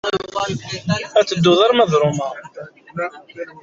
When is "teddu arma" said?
1.27-1.85